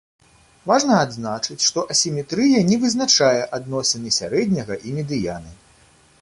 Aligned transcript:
Важна 0.69 0.95
адзначыць, 1.07 1.57
што 1.67 1.83
асіметрыя 1.95 2.63
не 2.71 2.79
вызначае 2.85 3.39
адносіны 3.59 4.09
сярэдняга 4.19 4.81
і 4.87 4.97
медыяны. 4.99 5.55